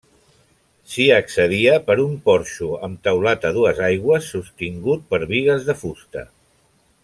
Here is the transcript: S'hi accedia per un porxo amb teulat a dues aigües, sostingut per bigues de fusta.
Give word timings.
S'hi 0.93 1.03
accedia 1.17 1.75
per 1.89 1.97
un 2.05 2.15
porxo 2.29 2.69
amb 2.89 3.05
teulat 3.09 3.47
a 3.49 3.53
dues 3.61 3.83
aigües, 3.91 4.33
sostingut 4.35 5.07
per 5.13 5.21
bigues 5.35 5.69
de 5.71 5.77
fusta. 5.85 6.29